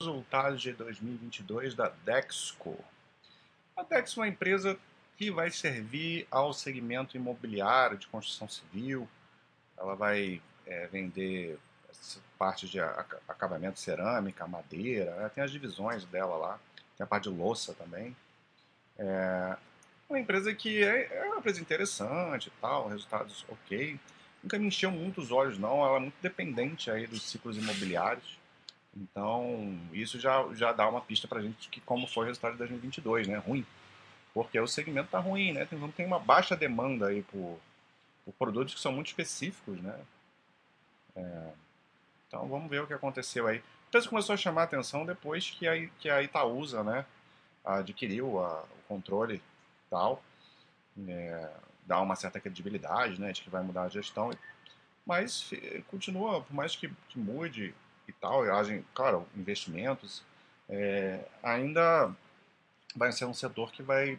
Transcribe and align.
resultados 0.00 0.62
de 0.62 0.72
2022 0.74 1.74
da 1.74 1.88
Dexco. 2.04 2.78
A 3.76 3.82
Dexco 3.82 4.20
é 4.20 4.22
uma 4.22 4.28
empresa 4.28 4.78
que 5.16 5.28
vai 5.28 5.50
servir 5.50 6.24
ao 6.30 6.52
segmento 6.52 7.16
imobiliário 7.16 7.98
de 7.98 8.06
construção 8.06 8.48
civil. 8.48 9.08
Ela 9.76 9.96
vai 9.96 10.40
é, 10.66 10.86
vender 10.86 11.58
partes 12.38 12.70
de 12.70 12.78
acabamento 12.78 13.80
cerâmica, 13.80 14.46
madeira, 14.46 15.16
né? 15.16 15.28
tem 15.34 15.42
as 15.42 15.50
divisões 15.50 16.04
dela 16.04 16.36
lá, 16.36 16.60
tem 16.96 17.02
a 17.04 17.06
parte 17.06 17.28
de 17.28 17.36
louça 17.36 17.74
também. 17.74 18.16
É 18.96 19.56
uma 20.08 20.20
empresa 20.20 20.54
que 20.54 20.84
é, 20.84 21.12
é 21.12 21.24
uma 21.24 21.38
empresa 21.38 21.60
interessante 21.60 22.46
e 22.46 22.60
tal, 22.60 22.88
resultados 22.88 23.44
ok. 23.48 23.98
Nunca 24.44 24.60
me 24.60 24.68
encheu 24.68 24.92
muito 24.92 25.20
os 25.20 25.32
olhos 25.32 25.58
não, 25.58 25.84
ela 25.84 25.96
é 25.96 26.00
muito 26.00 26.22
dependente 26.22 26.88
aí 26.88 27.04
dos 27.08 27.22
ciclos 27.22 27.56
imobiliários. 27.56 28.37
Então, 29.00 29.78
isso 29.92 30.18
já, 30.18 30.44
já 30.54 30.72
dá 30.72 30.88
uma 30.88 31.00
pista 31.00 31.28
para 31.28 31.38
a 31.38 31.42
gente 31.42 31.70
de 31.70 31.80
como 31.82 32.06
foi 32.06 32.24
o 32.24 32.26
resultado 32.26 32.52
de 32.52 32.58
2022, 32.58 33.28
né? 33.28 33.36
Ruim. 33.36 33.64
Porque 34.34 34.58
o 34.58 34.66
segmento 34.66 35.06
está 35.06 35.20
ruim, 35.20 35.52
né? 35.52 35.64
Tem, 35.64 35.78
tem 35.92 36.06
uma 36.06 36.18
baixa 36.18 36.56
demanda 36.56 37.08
aí 37.08 37.22
por, 37.22 37.58
por 38.24 38.34
produtos 38.34 38.74
que 38.74 38.80
são 38.80 38.92
muito 38.92 39.06
específicos, 39.06 39.80
né? 39.80 39.98
É, 41.14 41.52
então, 42.26 42.46
vamos 42.48 42.68
ver 42.68 42.82
o 42.82 42.86
que 42.86 42.92
aconteceu 42.92 43.46
aí. 43.46 43.62
Empresa 43.88 44.08
começou 44.08 44.34
a 44.34 44.36
chamar 44.36 44.62
a 44.62 44.64
atenção 44.64 45.06
depois 45.06 45.50
que 45.50 45.66
a, 45.66 45.88
que 46.00 46.10
a 46.10 46.22
Itaúsa, 46.22 46.82
né? 46.82 47.06
Adquiriu 47.64 48.40
a, 48.42 48.62
o 48.62 48.82
controle 48.88 49.36
e 49.36 49.90
tal. 49.90 50.22
É, 51.06 51.50
dá 51.86 52.00
uma 52.00 52.16
certa 52.16 52.40
credibilidade, 52.40 53.20
né? 53.20 53.32
De 53.32 53.42
que 53.42 53.50
vai 53.50 53.62
mudar 53.62 53.82
a 53.82 53.88
gestão. 53.88 54.30
Mas 55.06 55.50
continua, 55.86 56.42
por 56.42 56.52
mais 56.52 56.76
que, 56.76 56.92
que 57.08 57.18
mude 57.18 57.74
e 58.08 58.12
tal, 58.12 58.44
e 58.46 58.50
agem, 58.50 58.84
claro, 58.94 59.26
investimentos, 59.36 60.22
é, 60.68 61.24
ainda 61.42 62.14
vai 62.94 63.12
ser 63.12 63.24
um 63.26 63.34
setor 63.34 63.70
que 63.70 63.82
vai 63.82 64.18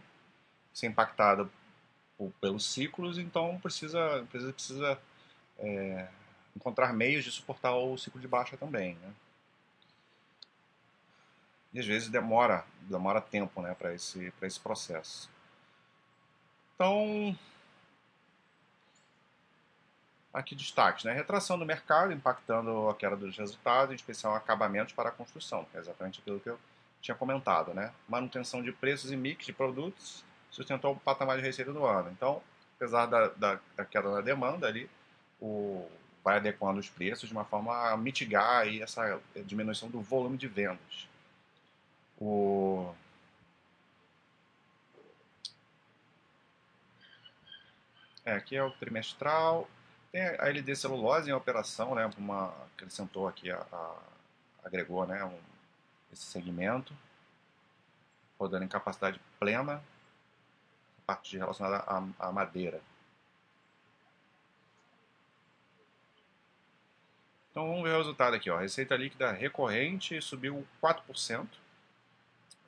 ser 0.73 0.87
impactado 0.87 1.51
por, 2.17 2.31
pelos 2.39 2.65
ciclos, 2.65 3.17
então 3.17 3.59
precisa, 3.59 4.25
precisa, 4.29 4.53
precisa 4.53 5.01
é, 5.57 6.07
encontrar 6.55 6.93
meios 6.93 7.23
de 7.23 7.31
suportar 7.31 7.75
o 7.75 7.97
ciclo 7.97 8.19
de 8.19 8.27
baixa 8.27 8.57
também. 8.57 8.95
Né? 8.95 9.13
E 11.73 11.79
às 11.79 11.85
vezes 11.85 12.09
demora, 12.09 12.65
demora 12.81 13.21
tempo 13.21 13.61
né, 13.61 13.75
para 13.75 13.93
esse, 13.93 14.33
esse 14.41 14.59
processo. 14.59 15.29
Então, 16.75 17.37
Aqui 20.31 20.53
destaques, 20.53 21.05
né? 21.05 21.13
Retração 21.13 21.57
do 21.57 21.65
mercado 21.65 22.13
impactando 22.13 22.87
a 22.87 22.95
queda 22.95 23.15
dos 23.15 23.35
resultados, 23.35 23.91
em 23.91 23.95
especial 23.95 24.35
acabamentos 24.35 24.93
para 24.93 25.09
a 25.09 25.11
construção, 25.11 25.65
que 25.65 25.77
é 25.77 25.79
exatamente 25.79 26.19
aquilo 26.19 26.39
que 26.39 26.49
eu 26.49 26.59
tinha 27.01 27.15
comentado, 27.15 27.73
né? 27.73 27.91
Manutenção 28.07 28.61
de 28.61 28.71
preços 28.71 29.11
e 29.11 29.17
mix 29.17 29.45
de 29.45 29.53
produtos 29.53 30.23
sustentou 30.51 30.93
o 30.93 30.99
patamar 30.99 31.37
de 31.37 31.43
receita 31.43 31.73
do 31.73 31.85
ano. 31.85 32.11
Então, 32.11 32.41
apesar 32.75 33.05
da, 33.07 33.27
da, 33.29 33.59
da 33.75 33.85
queda 33.85 34.11
da 34.11 34.21
demanda 34.21 34.67
ali, 34.67 34.89
o, 35.41 35.89
vai 36.23 36.37
adequando 36.37 36.79
os 36.79 36.89
preços 36.89 37.29
de 37.29 37.35
uma 37.35 37.45
forma 37.45 37.91
a 37.91 37.97
mitigar 37.97 38.61
aí 38.61 38.81
essa 38.81 39.19
diminuição 39.45 39.89
do 39.89 40.01
volume 40.01 40.37
de 40.37 40.47
vendas. 40.47 41.07
O... 42.19 42.93
É, 48.25 48.33
aqui 48.33 48.55
é 48.55 48.63
o 48.63 48.71
trimestral. 48.71 49.67
Tem 50.11 50.21
a 50.21 50.47
LD 50.47 50.75
celulose 50.75 51.29
em 51.29 51.33
operação, 51.33 51.93
né, 51.93 52.09
uma, 52.17 52.53
acrescentou 52.73 53.27
aqui, 53.27 53.51
a, 53.51 53.65
a 53.71 53.95
agregou 54.63 55.05
né, 55.05 55.23
um, 55.23 55.39
esse 56.11 56.23
segmento, 56.23 56.95
rodando 58.39 58.65
em 58.65 58.67
capacidade 58.67 59.19
plena, 59.39 59.75
a 59.75 61.01
parte 61.05 61.37
relacionada 61.37 61.77
à, 61.77 62.27
à 62.27 62.31
madeira. 62.31 62.81
Então 67.51 67.67
vamos 67.67 67.83
ver 67.83 67.95
o 67.95 67.97
resultado 67.97 68.35
aqui. 68.35 68.49
Ó. 68.49 68.57
Receita 68.57 68.95
líquida 68.95 69.31
recorrente 69.31 70.21
subiu 70.21 70.65
4%. 70.81 71.47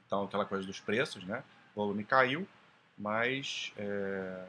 Então 0.05 0.23
aquela 0.23 0.45
coisa 0.45 0.65
dos 0.65 0.79
preços, 0.79 1.23
né? 1.23 1.43
O 1.73 1.81
volume 1.81 2.03
caiu, 2.03 2.47
mas 2.97 3.71
é, 3.77 4.45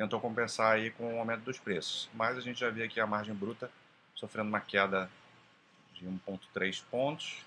tentou 0.00 0.18
compensar 0.18 0.72
aí 0.72 0.90
com 0.92 1.14
o 1.14 1.18
aumento 1.18 1.42
dos 1.42 1.58
preços. 1.58 2.08
Mas 2.14 2.38
a 2.38 2.40
gente 2.40 2.58
já 2.58 2.70
vê 2.70 2.84
aqui 2.84 2.98
a 2.98 3.06
margem 3.06 3.34
bruta 3.34 3.70
sofrendo 4.14 4.48
uma 4.48 4.60
queda 4.60 5.10
de 5.92 6.06
1,3 6.06 6.82
pontos. 6.90 7.44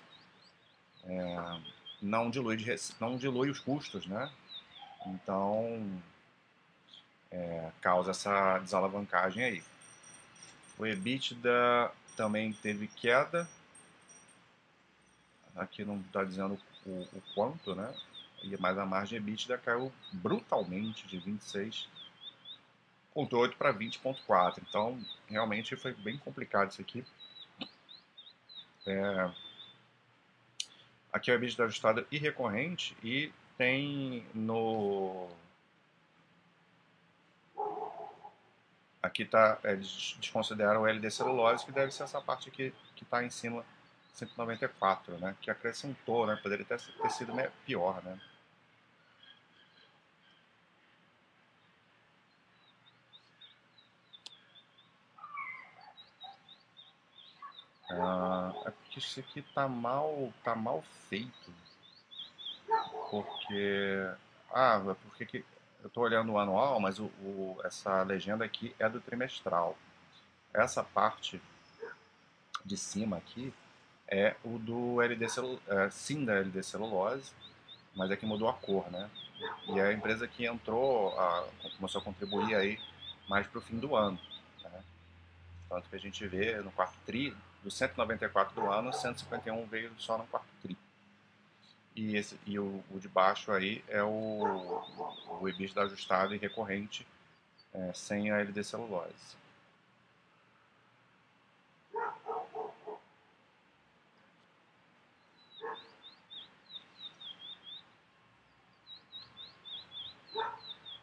É, 1.02 1.60
não, 2.00 2.30
dilui 2.30 2.56
não 3.00 3.16
dilui 3.16 3.50
os 3.50 3.58
custos, 3.58 4.06
né? 4.06 4.30
Então, 5.04 6.00
é, 7.28 7.72
causa 7.80 8.12
essa 8.12 8.60
desalavancagem 8.60 9.42
aí. 9.42 9.62
O 10.78 10.86
EBITDA 10.86 11.90
também 12.16 12.52
teve 12.52 12.86
queda. 12.86 13.48
Aqui 15.56 15.84
não 15.84 15.98
está 16.02 16.22
dizendo 16.22 16.56
o, 16.86 16.90
o, 17.00 17.22
quanto, 17.34 17.74
né? 17.74 17.92
Mas 18.60 18.78
a 18.78 18.86
margem 18.86 19.16
EBITDA 19.18 19.58
caiu 19.58 19.92
brutalmente 20.12 21.04
de 21.08 21.18
26 21.18 21.88
20.8 23.16 23.56
para 23.56 23.72
20.4. 23.72 24.62
Então, 24.68 24.98
realmente 25.28 25.76
foi 25.76 25.92
bem 25.92 26.18
complicado 26.18 26.70
isso 26.70 26.80
aqui. 26.80 27.04
É... 28.86 29.30
Aqui 31.12 31.30
é 31.30 31.34
o 31.34 31.36
EBITDA 31.36 31.64
ajustado 31.64 32.06
e 32.10 32.18
recorrente 32.18 32.96
e 33.02 33.32
tem 33.56 34.26
no... 34.34 35.28
Aqui 39.00 39.22
está, 39.22 39.58
eles 39.62 40.16
desconsideram 40.18 40.82
o 40.82 40.86
LD 40.86 41.10
celulose, 41.10 41.64
que 41.64 41.70
deve 41.70 41.92
ser 41.92 42.04
essa 42.04 42.20
parte 42.20 42.48
aqui 42.48 42.74
que 42.96 43.04
está 43.04 43.22
em 43.22 43.30
cima 43.30 43.64
194, 44.14 45.18
né? 45.18 45.36
Que 45.40 45.50
acrescentou, 45.50 46.26
né? 46.26 46.38
Poderia 46.42 46.64
ter, 46.64 46.80
ter 46.80 47.10
sido 47.10 47.32
pior, 47.66 48.02
né? 48.02 48.18
É 58.66 58.70
porque 58.70 58.98
isso 58.98 59.20
aqui 59.20 59.42
tá 59.54 59.68
mal, 59.68 60.32
tá 60.42 60.54
mal 60.54 60.82
feito. 61.08 61.52
Porque. 63.10 64.10
Ah, 64.52 64.80
é 64.90 64.94
porque 64.94 65.26
que, 65.26 65.44
eu 65.82 65.88
estou 65.88 66.02
olhando 66.04 66.32
o 66.32 66.38
anual, 66.38 66.80
mas 66.80 66.98
o, 66.98 67.04
o, 67.04 67.60
essa 67.64 68.02
legenda 68.02 68.44
aqui 68.44 68.74
é 68.78 68.88
do 68.88 69.00
trimestral. 69.00 69.76
Essa 70.52 70.82
parte 70.82 71.42
de 72.64 72.76
cima 72.76 73.18
aqui 73.18 73.52
é 74.08 74.36
o 74.44 74.58
do 74.58 75.02
LD 75.02 75.28
celu, 75.28 75.60
é, 75.66 75.90
sim 75.90 76.24
da 76.24 76.34
LD 76.34 76.62
celulose, 76.62 77.32
mas 77.94 78.10
é 78.10 78.16
que 78.16 78.24
mudou 78.24 78.48
a 78.48 78.54
cor, 78.54 78.90
né? 78.90 79.10
E 79.68 79.78
é 79.78 79.88
a 79.88 79.92
empresa 79.92 80.26
que 80.26 80.46
entrou, 80.46 81.18
a, 81.18 81.46
começou 81.76 82.00
a 82.00 82.04
contribuir 82.04 82.54
aí 82.54 82.80
mais 83.28 83.46
para 83.46 83.58
o 83.58 83.62
fim 83.62 83.78
do 83.78 83.94
ano. 83.96 84.18
Né? 84.62 84.84
Tanto 85.68 85.88
que 85.88 85.96
a 85.96 86.00
gente 86.00 86.26
vê 86.26 86.56
no 86.62 86.70
quarto 86.72 86.96
tri, 87.04 87.36
dos 87.64 87.74
194 87.74 88.54
do 88.54 88.70
ano, 88.70 88.92
151 88.92 89.66
veio 89.66 89.90
só 89.98 90.18
no 90.18 90.26
quarto 90.26 90.46
tri. 90.62 90.76
E, 91.96 92.16
esse, 92.16 92.38
e 92.46 92.58
o, 92.58 92.84
o 92.90 93.00
de 93.00 93.08
baixo 93.08 93.50
aí 93.52 93.82
é 93.88 94.02
o, 94.02 94.82
o 95.40 95.48
EBITDA 95.48 95.82
ajustado 95.82 96.34
e 96.34 96.38
recorrente 96.38 97.06
é, 97.72 97.92
sem 97.94 98.30
a 98.30 98.38
LD 98.38 98.62
celulose. 98.62 99.44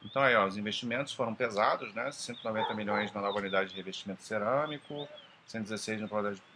Então 0.03 0.21
aí, 0.21 0.35
ó, 0.35 0.45
os 0.45 0.57
investimentos 0.57 1.13
foram 1.13 1.33
pesados, 1.33 1.93
né? 1.93 2.11
190 2.11 2.73
milhões 2.73 3.13
na 3.13 3.21
nova 3.21 3.37
unidade 3.39 3.69
de 3.69 3.77
revestimento 3.77 4.21
cerâmico, 4.21 5.07
116 5.47 6.01
no 6.01 6.09
projeto 6.09 6.50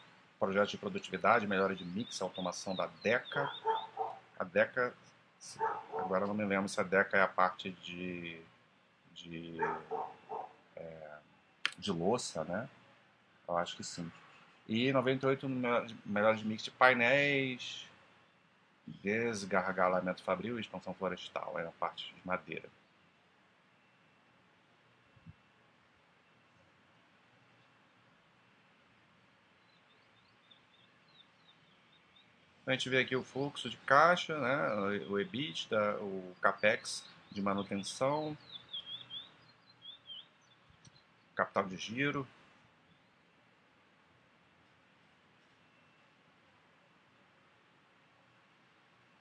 de 0.67 0.77
produtividade, 0.77 1.47
melhora 1.47 1.75
de 1.75 1.85
mix, 1.85 2.21
automação 2.21 2.75
da 2.75 2.87
DECA. 3.01 3.49
A 4.37 4.43
DECA, 4.43 4.93
agora 5.97 6.27
não 6.27 6.33
me 6.33 6.45
lembro 6.45 6.69
se 6.69 6.79
a 6.79 6.83
DECA 6.83 7.17
é 7.17 7.21
a 7.21 7.27
parte 7.27 7.71
de, 7.71 8.39
de, 9.13 9.57
é, 10.75 11.17
de 11.77 11.91
louça, 11.91 12.43
né? 12.43 12.69
Eu 13.47 13.57
acho 13.57 13.75
que 13.75 13.83
sim. 13.83 14.11
E 14.67 14.91
98 14.91 15.47
melhor 16.05 16.35
de 16.35 16.45
mix 16.45 16.63
de 16.63 16.71
painéis, 16.71 17.87
desgargalamento 18.85 20.23
fabril 20.23 20.57
e 20.57 20.61
expansão 20.61 20.93
florestal, 20.93 21.57
é 21.59 21.65
a 21.65 21.71
parte 21.71 22.13
de 22.13 22.27
madeira. 22.27 22.67
A 32.67 32.71
gente 32.71 32.89
vê 32.89 32.99
aqui 32.99 33.15
o 33.15 33.23
fluxo 33.23 33.69
de 33.69 33.77
caixa, 33.77 34.39
né, 34.39 34.99
o 35.07 35.19
EBITDA, 35.19 35.97
o 36.01 36.35
CAPEX 36.41 37.05
de 37.31 37.39
manutenção, 37.39 38.35
capital 41.35 41.65
de 41.67 41.77
giro. 41.77 42.27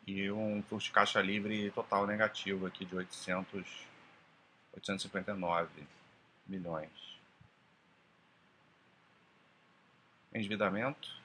E 0.07 0.31
um 0.31 0.63
fluxo 0.63 0.87
de 0.87 0.93
caixa 0.93 1.21
livre 1.21 1.71
total 1.73 2.07
negativo 2.07 2.67
aqui 2.67 2.87
de 2.87 2.97
800, 2.97 3.87
859 4.75 5.87
milhões. 6.47 6.91
Endividamento. 10.33 11.24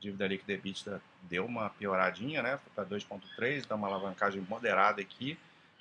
Dívida 0.00 0.26
líquida 0.26 0.52
EBITDA 0.52 1.02
deu 1.22 1.44
uma 1.44 1.70
pioradinha, 1.70 2.42
né? 2.42 2.58
Foi 2.58 2.72
para 2.74 2.96
2,3, 2.96 3.66
dá 3.66 3.74
uma 3.74 3.88
alavancagem 3.88 4.40
moderada 4.48 5.00
aqui. 5.00 5.38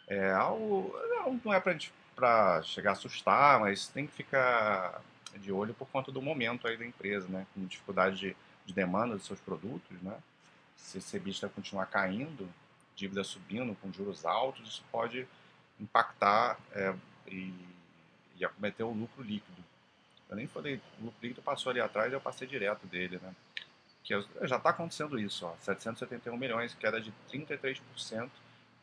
É 0.08 0.32
algo, 0.32 0.96
não 1.44 1.54
é 1.54 1.60
para 1.60 2.62
chegar 2.64 2.92
a 2.92 2.94
assustar, 2.94 3.60
mas 3.60 3.88
tem 3.88 4.08
que 4.08 4.14
ficar 4.14 5.02
de 5.36 5.52
olho 5.52 5.74
por 5.74 5.88
conta 5.90 6.12
do 6.12 6.22
momento 6.22 6.68
aí 6.68 6.78
da 6.78 6.86
empresa, 6.86 7.28
né? 7.28 7.46
Com 7.54 7.66
dificuldade 7.66 8.18
de, 8.18 8.38
de 8.66 8.74
demanda 8.74 9.16
dos 9.16 9.26
seus 9.26 9.40
produtos, 9.40 10.02
né? 10.02 10.18
Se 10.76 10.98
esse 10.98 11.16
EBITDA 11.18 11.50
continuar 11.50 11.86
caindo, 11.88 12.50
dívida 12.96 13.24
subindo 13.24 13.76
com 13.76 13.92
juros 13.92 14.26
altos, 14.26 14.68
isso 14.68 14.84
pode 14.92 15.28
impactar 15.80 16.58
é, 16.72 16.94
e, 17.28 17.54
e 18.36 18.46
acometer 18.46 18.86
o 18.86 18.92
lucro 18.92 19.22
líquido. 19.22 19.64
Eu 20.30 20.36
nem 20.36 20.48
falei, 20.48 20.82
o 21.00 21.06
lucro 21.06 21.20
líquido 21.22 21.42
passou 21.42 21.70
ali 21.70 21.80
atrás, 21.80 22.12
eu 22.12 22.20
passei 22.20 22.48
direto 22.48 22.86
dele, 22.88 23.20
né? 23.22 23.34
Que 24.08 24.48
já 24.48 24.56
está 24.56 24.70
acontecendo 24.70 25.20
isso, 25.20 25.46
ó, 25.46 25.54
771 25.60 26.38
milhões, 26.38 26.74
queda 26.74 27.02
de 27.02 27.14
33%. 27.30 28.30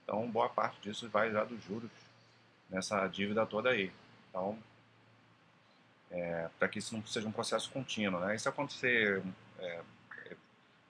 Então, 0.02 0.30
boa 0.30 0.50
parte 0.50 0.78
disso 0.82 1.08
vai 1.08 1.30
já 1.32 1.42
dos 1.44 1.64
juros 1.64 1.90
nessa 2.68 3.06
dívida 3.08 3.46
toda 3.46 3.70
aí. 3.70 3.90
Então, 4.28 4.58
é, 6.10 6.50
para 6.58 6.68
que 6.68 6.78
isso 6.78 6.94
não 6.94 7.02
seja 7.06 7.26
um 7.26 7.32
processo 7.32 7.70
contínuo, 7.70 8.20
né? 8.20 8.36
Isso 8.36 8.50
acontecer 8.50 9.22
é, 9.60 9.80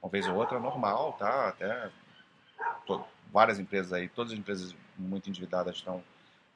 uma 0.03 0.11
vez 0.11 0.27
ou 0.27 0.35
outra 0.35 0.59
normal, 0.59 1.13
tá? 1.13 1.51
Até 1.51 1.89
várias 3.33 3.61
empresas 3.61 3.93
aí, 3.93 4.09
todas 4.09 4.33
as 4.33 4.39
empresas 4.39 4.75
muito 4.99 5.31
endividadas 5.31 5.77
estão 5.77 6.03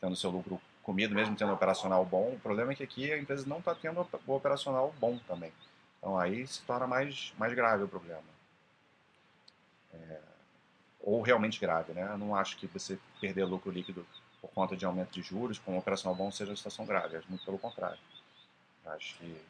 tendo 0.01 0.17
seu 0.17 0.31
lucro 0.31 0.61
comido, 0.83 1.15
mesmo 1.15 1.37
tendo 1.37 1.53
operacional 1.53 2.05
bom. 2.05 2.33
O 2.33 2.41
problema 2.41 2.73
é 2.73 2.75
que 2.75 2.83
aqui 2.83 3.13
a 3.13 3.19
empresa 3.19 3.49
não 3.49 3.59
está 3.59 3.73
tendo 3.73 4.05
o 4.27 4.35
operacional 4.35 4.93
bom 4.99 5.17
também. 5.29 5.53
Então 5.99 6.19
aí 6.19 6.47
se 6.47 6.63
torna 6.63 6.87
mais, 6.87 7.33
mais 7.39 7.53
grave 7.55 7.85
o 7.85 7.89
problema. 7.89 8.23
É, 9.93 10.21
ou 11.01 11.23
realmente 11.23 11.61
grave, 11.61 11.93
né? 11.93 12.09
Eu 12.13 12.19
não 12.19 12.35
acho 12.35 12.57
que 12.57 12.67
você 12.67 12.99
perder 13.21 13.45
lucro 13.45 13.71
líquido 13.71 14.07
por 14.41 14.51
conta 14.51 14.77
de 14.77 14.85
aumento 14.85 15.11
de 15.11 15.23
juros, 15.23 15.59
com 15.59 15.75
um 15.75 15.79
operacional 15.79 16.15
bom, 16.15 16.31
seja 16.31 16.51
uma 16.51 16.57
situação 16.57 16.87
grave. 16.87 17.17
Acho 17.17 17.29
muito 17.29 17.45
pelo 17.45 17.59
contrário. 17.59 17.99
Acho 18.87 19.17
que 19.17 19.41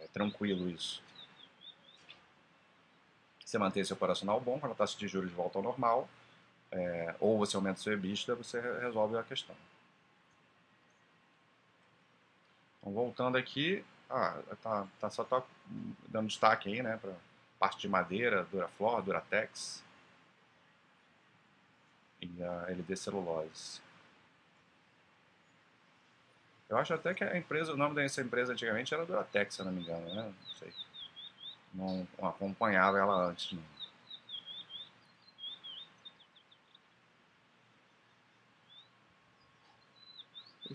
é 0.00 0.06
tranquilo 0.08 0.68
isso. 0.68 1.02
Você 3.44 3.56
mantém 3.56 3.80
esse 3.80 3.92
operacional 3.92 4.40
bom, 4.40 4.60
quando 4.60 4.72
a 4.72 4.74
taxa 4.74 4.98
de 4.98 5.08
juros 5.08 5.32
volta 5.32 5.58
ao 5.58 5.62
normal, 5.64 6.08
é, 6.70 7.14
ou 7.18 7.38
você 7.38 7.56
aumenta 7.56 7.80
seu 7.80 7.94
EBITDA, 7.94 8.34
você 8.34 8.60
resolve 8.80 9.16
a 9.16 9.22
questão. 9.22 9.56
Então, 12.78 12.92
voltando 12.92 13.38
aqui, 13.38 13.84
ah, 14.10 14.40
tá, 14.62 14.86
tá 15.00 15.10
só 15.10 15.24
tá 15.24 15.42
dando 16.08 16.28
destaque 16.28 16.68
aí, 16.68 16.82
né, 16.82 16.96
para 16.96 17.12
parte 17.58 17.80
de 17.80 17.88
madeira, 17.88 18.44
Duraflor, 18.44 19.02
Duratex 19.02 19.82
e 22.20 22.42
a 22.42 22.70
LD 22.70 22.96
Celulose. 22.96 23.80
Eu 26.68 26.76
acho 26.76 26.92
até 26.92 27.14
que 27.14 27.24
a 27.24 27.36
empresa, 27.36 27.72
o 27.72 27.76
nome 27.76 27.94
dessa 27.94 28.20
empresa 28.20 28.52
antigamente 28.52 28.92
era 28.92 29.06
Duratex, 29.06 29.54
se 29.54 29.62
não 29.62 29.72
me 29.72 29.82
engano, 29.82 30.14
né? 30.14 30.22
Não 30.22 30.56
sei. 30.56 30.72
Não, 31.72 32.08
não 32.18 32.28
acompanhava 32.28 32.98
ela 32.98 33.26
antes, 33.26 33.52
não. 33.52 33.62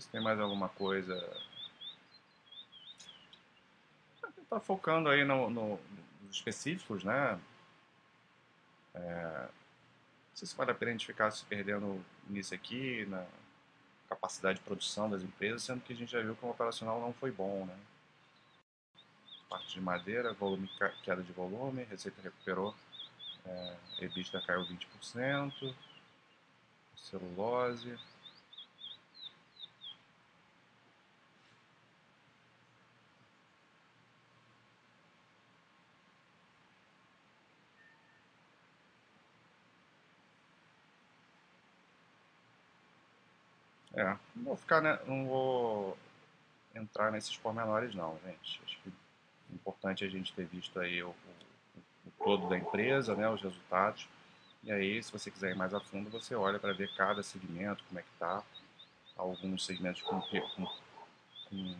Se 0.00 0.08
tem 0.08 0.20
mais 0.20 0.40
alguma 0.40 0.68
coisa. 0.68 1.14
Tá 4.54 4.60
focando 4.60 5.08
aí 5.08 5.24
no, 5.24 5.50
no, 5.50 5.80
nos 6.22 6.36
específicos, 6.36 7.02
né? 7.02 7.40
É, 8.94 9.48
não 9.48 10.36
sei 10.36 10.46
se 10.46 10.54
vale 10.54 10.70
a 10.70 10.74
pena 10.76 10.92
a 10.92 10.94
gente 10.94 11.06
ficar 11.06 11.28
se 11.32 11.44
perdendo 11.44 12.00
nisso 12.28 12.54
aqui, 12.54 13.04
na, 13.06 13.26
capacidade 14.08 14.60
de 14.60 14.64
produção 14.64 15.10
das 15.10 15.24
empresas, 15.24 15.64
sendo 15.64 15.80
que 15.80 15.92
a 15.92 15.96
gente 15.96 16.12
já 16.12 16.22
viu 16.22 16.36
que 16.36 16.44
o 16.46 16.50
operacional 16.50 17.00
não 17.00 17.12
foi 17.12 17.32
bom, 17.32 17.66
né? 17.66 17.76
Parte 19.50 19.74
de 19.74 19.80
madeira, 19.80 20.32
volume, 20.34 20.70
queda 21.02 21.20
de 21.20 21.32
volume, 21.32 21.82
receita 21.82 22.22
recuperou, 22.22 22.76
é, 23.44 23.76
EBITDA 24.02 24.40
caiu 24.46 24.64
20%, 24.64 25.74
celulose, 26.94 27.98
É, 43.96 44.16
não 44.34 44.44
vou 44.44 44.56
ficar, 44.56 44.80
né, 44.80 44.98
não 45.06 45.26
vou 45.26 45.98
entrar 46.74 47.12
nesses 47.12 47.36
pormenores 47.36 47.94
não, 47.94 48.18
gente. 48.24 48.60
Acho 48.64 48.78
que 48.82 48.88
é 48.88 49.54
importante 49.54 50.04
a 50.04 50.08
gente 50.08 50.32
ter 50.32 50.46
visto 50.46 50.78
aí 50.80 51.02
o, 51.02 51.10
o, 51.10 51.80
o 52.06 52.24
todo 52.24 52.48
da 52.48 52.58
empresa, 52.58 53.14
né, 53.14 53.28
os 53.28 53.40
resultados. 53.40 54.08
E 54.64 54.72
aí, 54.72 55.02
se 55.02 55.12
você 55.12 55.30
quiser 55.30 55.52
ir 55.52 55.56
mais 55.56 55.74
a 55.74 55.80
fundo, 55.80 56.10
você 56.10 56.34
olha 56.34 56.58
para 56.58 56.72
ver 56.72 56.92
cada 56.96 57.22
segmento, 57.22 57.84
como 57.84 58.00
é 58.00 58.02
que 58.02 58.08
está. 58.14 58.42
Alguns 59.16 59.64
segmentos 59.64 60.02
com, 60.02 60.20
com, 60.20 60.66
com 61.50 61.76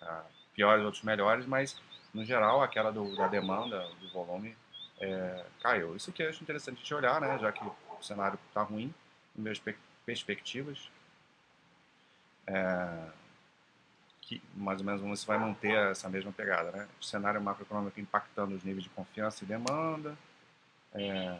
ah, 0.00 0.24
piores, 0.54 0.84
outros 0.84 1.04
melhores, 1.04 1.46
mas 1.46 1.80
no 2.12 2.24
geral 2.24 2.62
aquela 2.62 2.90
do, 2.90 3.14
da 3.14 3.28
demanda, 3.28 3.86
do 4.00 4.10
volume, 4.10 4.56
é, 5.00 5.44
caiu. 5.60 5.94
Isso 5.94 6.10
que 6.12 6.22
eu 6.22 6.28
acho 6.28 6.42
interessante 6.42 6.78
gente 6.78 6.94
olhar, 6.94 7.20
né, 7.20 7.38
já 7.38 7.52
que 7.52 7.62
o 7.64 8.02
cenário 8.02 8.38
está 8.48 8.62
ruim, 8.62 8.92
em 9.36 9.44
perspectivas, 10.04 10.90
é, 12.46 13.08
que 14.20 14.42
mais 14.54 14.80
ou 14.80 14.86
menos 14.86 15.00
você 15.02 15.26
vai 15.26 15.38
manter 15.38 15.74
essa 15.90 16.08
mesma 16.08 16.32
pegada, 16.32 16.70
né? 16.70 16.88
O 17.00 17.04
cenário 17.04 17.40
macroeconômico 17.40 18.00
impactando 18.00 18.54
os 18.54 18.62
níveis 18.62 18.84
de 18.84 18.90
confiança 18.90 19.44
e 19.44 19.46
demanda. 19.46 20.16
É, 20.94 21.38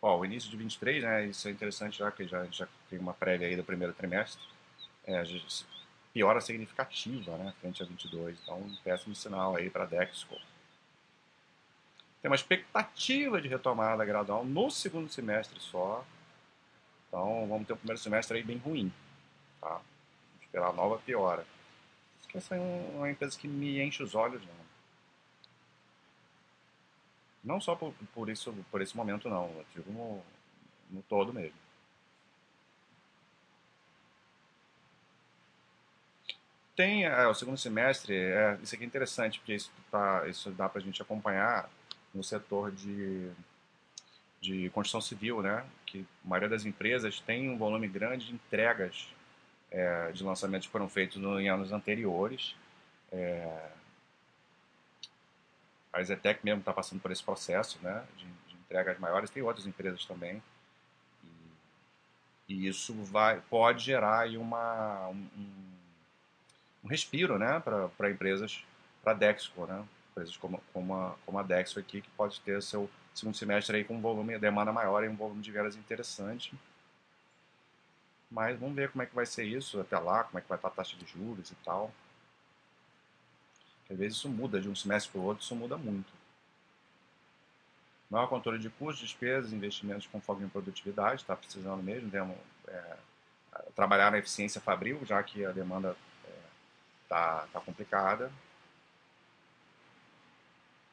ó, 0.00 0.18
o 0.18 0.24
início 0.24 0.50
de 0.50 0.56
23, 0.56 1.02
né? 1.02 1.26
Isso 1.26 1.46
é 1.48 1.50
interessante 1.50 1.98
já 1.98 2.10
que 2.10 2.26
já, 2.26 2.44
já 2.46 2.66
tem 2.88 2.98
uma 2.98 3.14
prévia 3.14 3.46
aí 3.46 3.56
do 3.56 3.64
primeiro 3.64 3.92
trimestre. 3.92 4.42
É, 5.04 5.22
piora 6.12 6.40
significativa, 6.40 7.36
né? 7.36 7.54
Frente 7.60 7.82
a 7.82 7.86
22. 7.86 8.38
Então, 8.42 8.58
um 8.58 8.76
péssimo 8.82 9.14
sinal 9.14 9.56
aí 9.56 9.70
para 9.70 9.84
a 9.84 9.86
Dexco. 9.86 10.36
Tem 12.20 12.30
uma 12.30 12.36
expectativa 12.36 13.40
de 13.40 13.48
retomada 13.48 14.04
gradual 14.04 14.44
no 14.44 14.70
segundo 14.70 15.10
semestre 15.10 15.58
só, 15.58 16.04
então 17.10 17.44
vamos 17.48 17.66
ter 17.66 17.72
um 17.72 17.76
primeiro 17.76 18.00
semestre 18.00 18.38
aí 18.38 18.44
bem 18.44 18.56
ruim. 18.56 18.92
Tá? 19.60 19.68
Vamos 19.68 20.42
esperar 20.42 20.72
nova 20.72 20.96
piora. 20.98 21.44
Isso 22.20 22.28
que 22.28 22.38
essa 22.38 22.54
é 22.54 22.60
uma 22.94 23.10
empresa 23.10 23.36
que 23.36 23.48
me 23.48 23.82
enche 23.82 24.00
os 24.00 24.14
olhos, 24.14 24.40
não. 24.46 24.60
Não 27.42 27.60
só 27.60 27.74
por, 27.74 27.92
por, 28.14 28.28
isso, 28.28 28.54
por 28.70 28.80
esse 28.80 28.96
momento, 28.96 29.28
não. 29.28 29.46
Eu 29.46 29.66
digo 29.74 29.92
no, 29.92 30.22
no 30.88 31.02
todo 31.02 31.32
mesmo. 31.32 31.58
Tem 36.76 37.04
é, 37.04 37.26
o 37.26 37.34
segundo 37.34 37.58
semestre, 37.58 38.14
é, 38.14 38.56
isso 38.62 38.74
aqui 38.74 38.84
é 38.84 38.86
interessante, 38.86 39.38
porque 39.40 39.54
isso, 39.54 39.70
tá, 39.90 40.26
isso 40.28 40.50
dá 40.52 40.68
para 40.68 40.80
a 40.80 40.84
gente 40.84 41.02
acompanhar 41.02 41.68
no 42.14 42.22
setor 42.22 42.70
de 42.70 43.30
de 44.40 44.70
construção 44.70 45.00
civil, 45.00 45.42
né? 45.42 45.64
Que 45.84 46.06
a 46.24 46.28
maioria 46.28 46.48
das 46.48 46.64
empresas 46.64 47.20
tem 47.20 47.50
um 47.50 47.58
volume 47.58 47.86
grande 47.86 48.26
de 48.26 48.34
entregas 48.34 49.08
é, 49.70 50.10
de 50.12 50.24
lançamentos 50.24 50.66
que 50.66 50.72
foram 50.72 50.88
feitos 50.88 51.18
no, 51.18 51.38
em 51.38 51.48
anos 51.48 51.72
anteriores. 51.72 52.56
É, 53.12 53.70
a 55.92 56.02
Zetec 56.02 56.44
mesmo 56.44 56.60
está 56.60 56.72
passando 56.72 57.00
por 57.00 57.10
esse 57.10 57.22
processo, 57.22 57.78
né? 57.82 58.04
De, 58.16 58.24
de, 58.24 58.54
entregas 58.54 58.98
maiores. 58.98 59.30
Tem 59.30 59.42
outras 59.42 59.66
empresas 59.66 60.04
também. 60.06 60.42
E, 62.48 62.54
e 62.54 62.68
isso 62.68 62.94
vai, 63.04 63.40
pode 63.50 63.84
gerar 63.84 64.20
aí 64.20 64.38
uma, 64.38 65.08
um, 65.08 65.28
um 66.84 66.88
respiro, 66.88 67.38
né? 67.38 67.60
Para 67.60 68.10
empresas, 68.10 68.64
para 69.02 69.12
a 69.12 69.14
Dexco, 69.14 69.66
né? 69.66 69.84
Empresas 70.10 70.36
como, 70.36 70.62
como, 70.72 70.94
a, 70.94 71.14
como 71.24 71.38
a 71.38 71.42
Dexo 71.42 71.78
aqui, 71.78 72.00
que 72.00 72.10
pode 72.10 72.40
ter 72.40 72.62
seu 72.62 72.90
segundo 73.14 73.36
semestre 73.36 73.76
aí 73.76 73.84
com 73.84 73.96
um 73.96 74.00
volume, 74.00 74.38
demanda 74.38 74.72
maior 74.72 75.04
e 75.04 75.08
um 75.08 75.16
volume 75.16 75.42
de 75.42 75.50
vendas 75.50 75.76
interessante. 75.76 76.52
Mas 78.30 78.58
vamos 78.58 78.76
ver 78.76 78.90
como 78.90 79.02
é 79.02 79.06
que 79.06 79.14
vai 79.14 79.26
ser 79.26 79.44
isso 79.44 79.80
até 79.80 79.98
lá, 79.98 80.24
como 80.24 80.38
é 80.38 80.42
que 80.42 80.48
vai 80.48 80.56
estar 80.56 80.68
a 80.68 80.70
taxa 80.70 80.96
de 80.96 81.06
juros 81.06 81.50
e 81.50 81.54
tal. 81.64 81.92
Às 83.90 83.98
vezes 83.98 84.18
isso 84.18 84.28
muda 84.28 84.60
de 84.60 84.68
um 84.68 84.74
semestre 84.74 85.10
para 85.10 85.20
o 85.20 85.24
outro, 85.24 85.42
isso 85.42 85.56
muda 85.56 85.76
muito. 85.76 86.12
Maior 88.08 88.28
controle 88.28 88.58
de 88.58 88.70
custos, 88.70 89.08
despesas, 89.08 89.52
investimentos 89.52 90.06
com 90.06 90.20
foco 90.20 90.42
em 90.42 90.48
produtividade, 90.48 91.22
está 91.22 91.36
precisando 91.36 91.82
mesmo, 91.82 92.10
temos, 92.10 92.36
é, 92.68 92.96
trabalhar 93.74 94.10
na 94.10 94.18
eficiência 94.18 94.60
fabril, 94.60 95.00
já 95.04 95.22
que 95.22 95.44
a 95.44 95.50
demanda 95.50 95.96
está 97.04 97.46
é, 97.48 97.52
tá 97.52 97.60
complicada. 97.60 98.30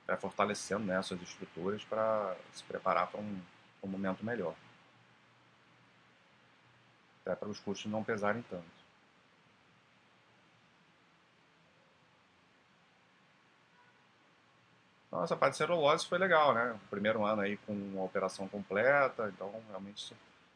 Vai 0.08 0.18
fortalecendo 0.18 0.86
né, 0.86 1.02
suas 1.02 1.22
estruturas 1.22 1.84
para 1.84 2.36
se 2.54 2.64
preparar 2.64 3.08
para 3.08 3.20
um, 3.20 3.42
um 3.84 3.88
momento 3.88 4.26
melhor. 4.26 4.56
Até 7.22 7.36
para 7.36 7.50
os 7.50 7.60
custos 7.60 7.92
não 7.92 8.04
pesarem 8.04 8.42
tanto. 8.50 8.78
Então, 15.08 15.24
essa 15.24 15.36
parte 15.36 15.54
de 15.54 15.58
celulose 15.58 16.06
foi 16.06 16.18
legal, 16.18 16.54
né? 16.54 16.80
Primeiro 16.90 17.26
ano 17.26 17.42
aí 17.42 17.58
com 17.58 17.96
a 17.98 18.04
operação 18.04 18.48
completa, 18.48 19.32
então 19.34 19.52
realmente 19.70 20.16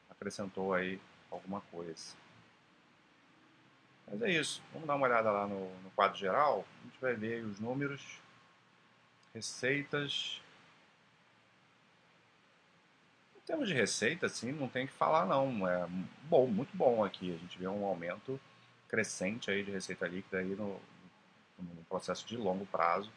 acrescentou 0.09 0.73
aí 0.73 1.01
alguma 1.31 1.61
coisa. 1.61 2.15
Mas 4.07 4.21
é 4.21 4.29
isso. 4.29 4.61
Vamos 4.73 4.87
dar 4.87 4.95
uma 4.95 5.07
olhada 5.07 5.31
lá 5.31 5.47
no, 5.47 5.73
no 5.81 5.89
quadro 5.95 6.17
geral. 6.17 6.65
A 6.81 6.87
gente 6.87 7.01
vai 7.01 7.15
ver 7.15 7.43
os 7.43 7.59
números, 7.59 8.19
receitas. 9.33 10.41
Em 13.35 13.41
termos 13.45 13.67
de 13.67 13.73
receita, 13.73 14.27
assim, 14.27 14.51
não 14.51 14.67
tem 14.67 14.87
que 14.87 14.93
falar 14.93 15.25
não. 15.25 15.67
É 15.67 15.87
bom, 16.23 16.47
muito 16.47 16.75
bom 16.75 17.03
aqui. 17.03 17.33
A 17.33 17.37
gente 17.37 17.57
vê 17.57 17.67
um 17.67 17.85
aumento 17.85 18.39
crescente 18.87 19.49
aí 19.49 19.63
de 19.63 19.71
receita 19.71 20.07
líquida 20.07 20.39
aí 20.39 20.55
no, 20.55 20.79
no 21.57 21.83
processo 21.89 22.25
de 22.27 22.37
longo 22.37 22.65
prazo. 22.65 23.11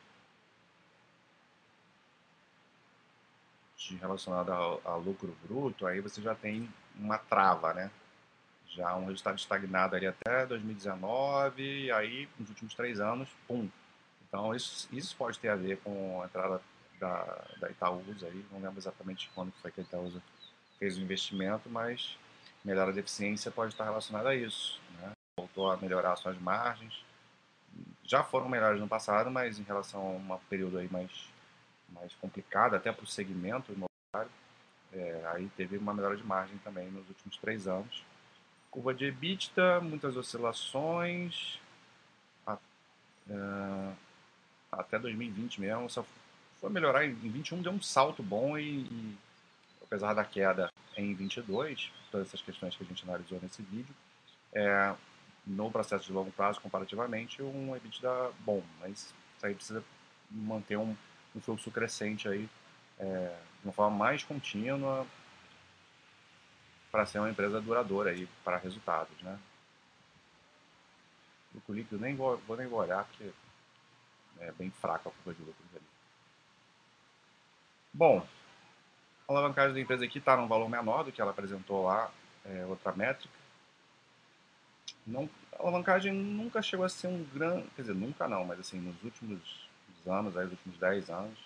relacionado 4.00 4.50
a, 4.50 4.92
a, 4.92 4.96
lucro 4.96 5.36
bruto, 5.42 5.86
aí 5.86 6.00
você 6.00 6.22
já 6.22 6.34
tem 6.34 6.68
uma 6.96 7.18
trava, 7.18 7.74
né? 7.74 7.90
Já 8.68 8.96
um 8.96 9.06
resultado 9.06 9.38
estagnado 9.38 9.94
ali 9.94 10.06
até 10.06 10.46
2019, 10.46 11.62
e 11.62 11.92
aí 11.92 12.28
nos 12.38 12.48
últimos 12.48 12.74
três 12.74 13.00
anos, 13.00 13.28
pum. 13.46 13.68
Então 14.34 14.52
isso, 14.52 14.88
isso 14.90 15.14
pode 15.16 15.38
ter 15.38 15.48
a 15.48 15.54
ver 15.54 15.78
com 15.78 16.20
a 16.20 16.24
entrada 16.24 16.60
da, 16.98 17.44
da 17.60 17.70
Itaúsa 17.70 18.26
aí, 18.26 18.44
não 18.50 18.60
lembro 18.60 18.78
exatamente 18.78 19.30
quando 19.32 19.52
foi 19.62 19.70
que 19.70 19.80
a 19.80 19.84
Itaúsa 19.84 20.20
fez 20.76 20.98
o 20.98 21.00
investimento, 21.00 21.70
mas 21.70 22.18
melhora 22.64 22.92
de 22.92 22.98
eficiência 22.98 23.52
pode 23.52 23.72
estar 23.72 23.84
relacionada 23.84 24.30
a 24.30 24.34
isso, 24.34 24.80
né? 25.00 25.12
Voltou 25.38 25.70
a 25.70 25.76
melhorar 25.76 26.16
suas 26.16 26.36
margens, 26.40 27.04
já 28.02 28.24
foram 28.24 28.48
melhores 28.48 28.80
no 28.80 28.88
passado, 28.88 29.30
mas 29.30 29.60
em 29.60 29.62
relação 29.62 30.00
a 30.28 30.34
um 30.34 30.38
período 30.50 30.78
aí 30.78 30.88
mais 30.90 31.32
mais 31.90 32.12
complicada, 32.16 32.76
até 32.76 32.90
para 32.90 33.04
o 33.04 33.06
segmento 33.06 33.70
imobiliário. 33.70 34.32
É, 34.92 35.30
aí 35.32 35.48
teve 35.56 35.78
uma 35.78 35.94
melhora 35.94 36.16
de 36.16 36.24
margem 36.24 36.58
também 36.58 36.90
nos 36.90 37.08
últimos 37.08 37.36
três 37.36 37.68
anos. 37.68 38.04
Curva 38.68 38.92
de 38.92 39.04
EBITDA, 39.04 39.80
muitas 39.80 40.16
oscilações. 40.16 41.60
A, 42.44 42.54
uh, 42.54 43.96
até 44.74 44.98
2020 44.98 45.60
mesmo, 45.60 45.90
só 45.90 46.04
foi 46.60 46.70
melhorar. 46.70 47.04
Em 47.04 47.14
21 47.14 47.62
deu 47.62 47.72
um 47.72 47.82
salto 47.82 48.22
bom 48.22 48.56
e, 48.58 48.80
e 48.80 49.16
apesar 49.82 50.14
da 50.14 50.24
queda 50.24 50.72
em 50.96 51.14
22, 51.14 51.92
todas 52.10 52.28
essas 52.28 52.42
questões 52.42 52.76
que 52.76 52.82
a 52.84 52.86
gente 52.86 53.04
analisou 53.04 53.38
nesse 53.42 53.62
vídeo, 53.62 53.94
é, 54.52 54.94
no 55.46 55.70
processo 55.70 56.06
de 56.06 56.12
longo 56.12 56.30
prazo, 56.32 56.60
comparativamente, 56.60 57.42
um 57.42 57.74
EBITDA 57.76 58.32
bom, 58.40 58.62
mas 58.80 59.14
isso 59.36 59.46
aí 59.46 59.54
precisa 59.54 59.84
manter 60.30 60.76
um, 60.76 60.96
um 61.34 61.40
fluxo 61.40 61.70
crescente 61.70 62.28
aí, 62.28 62.48
é, 62.98 63.36
de 63.60 63.66
uma 63.66 63.72
forma 63.72 63.96
mais 63.96 64.22
contínua 64.22 65.06
para 66.90 67.04
ser 67.04 67.18
uma 67.18 67.30
empresa 67.30 67.60
duradoura 67.60 68.10
aí 68.10 68.28
para 68.44 68.56
resultados, 68.56 69.20
né? 69.20 69.38
Lucro 71.54 71.74
líquido 71.74 72.00
nem 72.00 72.14
vou, 72.14 72.36
vou 72.46 72.56
nem 72.56 72.66
olhar 72.66 73.04
porque 73.04 73.30
é 74.40 74.52
bem 74.52 74.70
fraca 74.70 75.08
a 75.08 75.12
curva 75.12 75.34
de 75.34 75.40
lucros 75.40 75.68
ali. 75.74 75.84
Bom, 77.92 78.26
a 79.28 79.32
alavancagem 79.32 79.74
da 79.74 79.80
empresa 79.80 80.04
aqui 80.04 80.18
está 80.18 80.36
num 80.36 80.48
valor 80.48 80.68
menor 80.68 81.04
do 81.04 81.12
que 81.12 81.20
ela 81.20 81.30
apresentou 81.30 81.84
lá, 81.84 82.10
é, 82.44 82.64
outra 82.66 82.92
métrica. 82.92 83.34
Não, 85.06 85.28
a 85.52 85.62
alavancagem 85.62 86.12
nunca 86.12 86.62
chegou 86.62 86.84
a 86.84 86.88
ser 86.88 87.08
um 87.08 87.24
grande, 87.24 87.68
quer 87.76 87.82
dizer, 87.82 87.94
nunca 87.94 88.26
não, 88.26 88.44
mas 88.44 88.58
assim, 88.58 88.78
nos 88.78 89.02
últimos 89.02 89.68
anos, 90.06 90.36
aí, 90.36 90.44
nos 90.44 90.52
últimos 90.52 90.78
10 90.78 91.10
anos, 91.10 91.38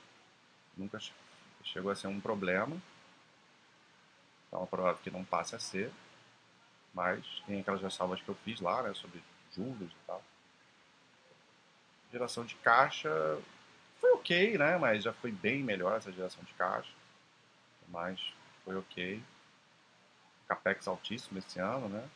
nunca 0.76 0.98
chegou 1.62 1.90
a 1.90 1.96
ser 1.96 2.06
um 2.06 2.20
problema. 2.20 2.76
Então 4.46 4.62
é 4.62 4.66
provável 4.66 5.00
que 5.02 5.10
não 5.10 5.24
passe 5.24 5.54
a 5.54 5.58
ser. 5.58 5.92
Mas 6.94 7.24
tem 7.46 7.60
aquelas 7.60 7.82
ressalvas 7.82 8.20
que 8.20 8.28
eu 8.28 8.34
fiz 8.36 8.60
lá, 8.60 8.82
né, 8.82 8.94
sobre 8.94 9.22
juros 9.54 9.90
e 9.92 10.06
tal. 10.06 10.22
Geração 12.12 12.44
de 12.44 12.54
caixa 12.56 13.10
foi 14.00 14.10
ok, 14.12 14.56
né, 14.56 14.78
mas 14.78 15.02
já 15.02 15.12
foi 15.12 15.30
bem 15.30 15.62
melhor 15.62 15.96
essa 15.96 16.12
geração 16.12 16.42
de 16.44 16.52
caixa. 16.54 16.90
Mas 17.88 18.20
foi 18.64 18.76
ok. 18.76 19.22
Capex 20.46 20.88
altíssimo 20.88 21.38
esse 21.38 21.58
ano, 21.58 21.88
né? 21.88 22.08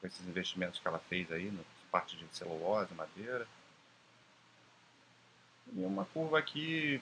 Com 0.00 0.06
esses 0.06 0.26
investimentos 0.26 0.78
que 0.78 0.86
ela 0.86 0.98
fez 0.98 1.30
aí, 1.32 1.50
na 1.50 1.62
parte 1.90 2.16
de 2.16 2.26
celulose, 2.36 2.92
madeira. 2.94 3.46
E 5.74 5.84
uma 5.84 6.04
curva 6.06 6.38
aqui 6.38 7.00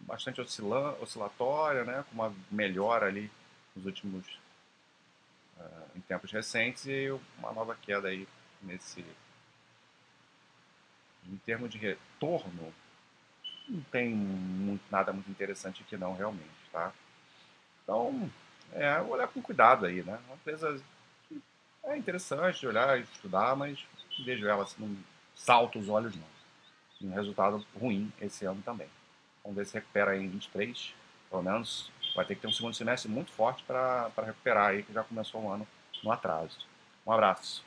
bastante 0.00 0.40
oscilatória, 0.40 1.84
né, 1.84 2.04
com 2.08 2.14
uma 2.14 2.34
melhora 2.50 3.06
ali 3.06 3.30
nos 3.76 3.84
últimos 3.86 4.26
uh, 5.58 5.90
em 5.94 6.00
tempos 6.00 6.32
recentes 6.32 6.86
e 6.86 7.10
uma 7.38 7.52
nova 7.52 7.76
queda 7.76 8.08
aí 8.08 8.26
nesse 8.62 9.04
em 11.30 11.36
termos 11.38 11.70
de 11.70 11.78
retorno 11.78 12.72
não 13.68 13.82
tem 13.92 14.08
muito, 14.10 14.82
nada 14.90 15.12
muito 15.12 15.30
interessante 15.30 15.82
aqui 15.82 15.96
não 15.96 16.16
realmente, 16.16 16.48
tá? 16.72 16.92
Então, 17.82 18.30
é, 18.72 19.00
olhar 19.00 19.28
com 19.28 19.40
cuidado 19.40 19.86
aí, 19.86 20.02
né? 20.02 20.18
Uma 20.26 20.34
empresa 20.34 20.80
que 21.28 21.40
é 21.84 21.96
interessante 21.96 22.60
de 22.60 22.66
olhar 22.66 22.98
e 22.98 23.02
estudar, 23.02 23.54
mas 23.54 23.78
vejo 24.24 24.46
ela 24.46 24.64
assim, 24.64 24.82
não 24.84 24.96
salta 25.34 25.78
os 25.78 25.88
olhos 25.88 26.14
não 26.16 26.40
um 27.02 27.14
resultado 27.14 27.64
ruim 27.78 28.12
esse 28.20 28.44
ano 28.44 28.60
também. 28.62 28.88
Vamos 29.42 29.56
ver 29.56 29.66
se 29.66 29.74
recupera 29.74 30.12
aí 30.12 30.22
em 30.22 30.28
23, 30.28 30.94
pelo 31.30 31.42
menos 31.42 31.90
vai 32.14 32.24
ter 32.24 32.34
que 32.34 32.42
ter 32.42 32.48
um 32.48 32.52
segundo 32.52 32.74
semestre 32.74 33.10
muito 33.10 33.30
forte 33.32 33.62
para 33.64 34.10
recuperar 34.18 34.70
aí, 34.70 34.82
que 34.82 34.92
já 34.92 35.02
começou 35.02 35.42
o 35.42 35.50
ano 35.50 35.66
no 36.02 36.12
atraso. 36.12 36.58
Um 37.06 37.12
abraço. 37.12 37.64